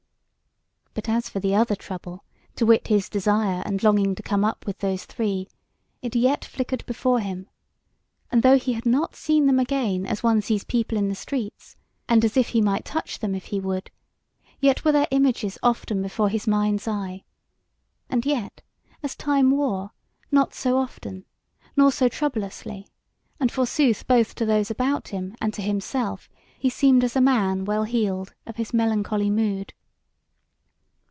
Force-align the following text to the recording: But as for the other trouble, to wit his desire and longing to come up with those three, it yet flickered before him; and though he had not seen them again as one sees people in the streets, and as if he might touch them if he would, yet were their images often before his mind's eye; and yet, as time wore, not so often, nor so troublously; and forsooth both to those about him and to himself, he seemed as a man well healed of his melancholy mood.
But 0.93 1.07
as 1.07 1.29
for 1.29 1.39
the 1.39 1.55
other 1.55 1.73
trouble, 1.75 2.25
to 2.57 2.65
wit 2.65 2.87
his 2.89 3.07
desire 3.07 3.63
and 3.65 3.81
longing 3.81 4.13
to 4.13 4.21
come 4.21 4.43
up 4.43 4.65
with 4.67 4.79
those 4.79 5.05
three, 5.05 5.47
it 6.01 6.17
yet 6.17 6.43
flickered 6.43 6.85
before 6.85 7.21
him; 7.21 7.47
and 8.29 8.43
though 8.43 8.57
he 8.57 8.73
had 8.73 8.85
not 8.85 9.15
seen 9.15 9.45
them 9.45 9.57
again 9.57 10.05
as 10.05 10.21
one 10.21 10.41
sees 10.41 10.65
people 10.65 10.97
in 10.97 11.07
the 11.07 11.15
streets, 11.15 11.77
and 12.09 12.25
as 12.25 12.35
if 12.35 12.49
he 12.49 12.59
might 12.59 12.83
touch 12.83 13.19
them 13.19 13.33
if 13.33 13.45
he 13.45 13.59
would, 13.61 13.89
yet 14.59 14.83
were 14.83 14.91
their 14.91 15.07
images 15.11 15.57
often 15.63 16.01
before 16.01 16.27
his 16.27 16.45
mind's 16.45 16.89
eye; 16.89 17.23
and 18.09 18.25
yet, 18.25 18.61
as 19.01 19.15
time 19.15 19.49
wore, 19.49 19.91
not 20.29 20.53
so 20.53 20.77
often, 20.77 21.23
nor 21.77 21.89
so 21.89 22.09
troublously; 22.09 22.85
and 23.39 23.49
forsooth 23.49 24.05
both 24.07 24.35
to 24.35 24.45
those 24.45 24.69
about 24.69 25.07
him 25.07 25.37
and 25.39 25.53
to 25.53 25.61
himself, 25.61 26.29
he 26.59 26.69
seemed 26.69 27.01
as 27.01 27.15
a 27.15 27.21
man 27.21 27.63
well 27.63 27.85
healed 27.85 28.33
of 28.45 28.57
his 28.57 28.73
melancholy 28.73 29.29
mood. 29.29 29.73